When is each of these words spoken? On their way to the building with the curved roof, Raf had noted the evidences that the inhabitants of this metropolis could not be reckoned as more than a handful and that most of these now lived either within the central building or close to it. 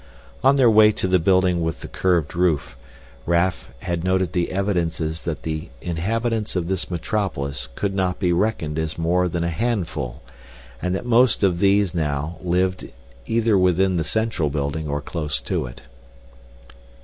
On 0.43 0.55
their 0.55 0.67
way 0.67 0.91
to 0.93 1.07
the 1.07 1.19
building 1.19 1.61
with 1.61 1.81
the 1.81 1.87
curved 1.87 2.35
roof, 2.35 2.75
Raf 3.27 3.69
had 3.81 4.03
noted 4.03 4.33
the 4.33 4.51
evidences 4.51 5.25
that 5.25 5.43
the 5.43 5.69
inhabitants 5.79 6.55
of 6.55 6.67
this 6.67 6.89
metropolis 6.89 7.69
could 7.75 7.93
not 7.93 8.17
be 8.17 8.33
reckoned 8.33 8.79
as 8.79 8.97
more 8.97 9.27
than 9.27 9.43
a 9.43 9.49
handful 9.49 10.23
and 10.81 10.95
that 10.95 11.05
most 11.05 11.43
of 11.43 11.59
these 11.59 11.93
now 11.93 12.39
lived 12.41 12.89
either 13.27 13.55
within 13.55 13.97
the 13.97 14.03
central 14.03 14.49
building 14.49 14.87
or 14.87 15.01
close 15.01 15.39
to 15.41 15.67
it. 15.67 15.83